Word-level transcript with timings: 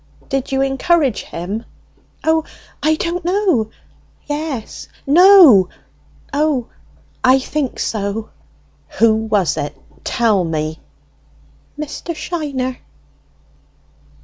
"Did 0.29 0.51
you 0.51 0.63
encourage 0.63 1.21
him?" 1.21 1.63
"O, 2.23 2.43
I 2.81 2.95
don't 2.95 3.23
know, 3.23 3.69
yes 4.25 4.87
no. 5.05 5.69
O, 6.33 6.69
I 7.23 7.37
think 7.37 7.77
so!" 7.77 8.31
"Who 8.97 9.13
was 9.13 9.57
it?" 9.57 9.73
A 9.75 9.77
pause. 9.77 9.99
"Tell 10.03 10.43
me!" 10.43 10.79
"Mr. 11.79 12.15
Shiner." 12.15 12.79